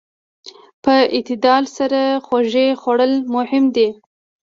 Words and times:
په 0.83 0.93
اعتدال 1.15 1.63
سره 1.77 2.01
خوږې 2.25 2.67
خوړل 2.81 3.13
مهم 3.35 3.63
دي. 3.75 3.89